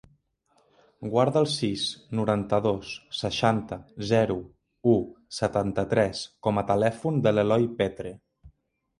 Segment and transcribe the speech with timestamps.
[1.09, 1.81] Guarda el sis,
[2.19, 3.77] noranta-dos, seixanta,
[4.11, 4.37] zero,
[4.93, 4.95] u,
[5.41, 8.15] setanta-tres com a telèfon de l'Eloi Petre.